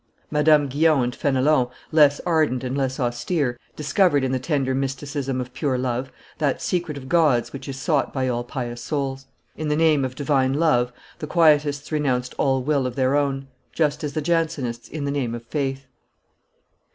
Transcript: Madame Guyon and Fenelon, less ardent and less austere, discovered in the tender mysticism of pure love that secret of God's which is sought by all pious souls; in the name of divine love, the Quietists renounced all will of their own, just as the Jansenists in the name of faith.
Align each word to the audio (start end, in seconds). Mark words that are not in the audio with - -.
Madame 0.31 0.67
Guyon 0.67 1.03
and 1.03 1.15
Fenelon, 1.15 1.67
less 1.91 2.19
ardent 2.25 2.63
and 2.63 2.75
less 2.75 2.99
austere, 2.99 3.55
discovered 3.75 4.23
in 4.23 4.31
the 4.31 4.39
tender 4.39 4.73
mysticism 4.73 5.39
of 5.39 5.53
pure 5.53 5.77
love 5.77 6.11
that 6.39 6.59
secret 6.59 6.97
of 6.97 7.07
God's 7.07 7.53
which 7.53 7.69
is 7.69 7.77
sought 7.77 8.11
by 8.11 8.27
all 8.27 8.43
pious 8.43 8.81
souls; 8.81 9.27
in 9.55 9.67
the 9.67 9.75
name 9.75 10.03
of 10.03 10.15
divine 10.15 10.53
love, 10.55 10.91
the 11.19 11.27
Quietists 11.27 11.91
renounced 11.91 12.33
all 12.39 12.63
will 12.63 12.87
of 12.87 12.95
their 12.95 13.15
own, 13.15 13.47
just 13.73 14.03
as 14.03 14.13
the 14.13 14.21
Jansenists 14.23 14.87
in 14.89 15.05
the 15.05 15.11
name 15.11 15.35
of 15.35 15.45
faith. 15.45 15.85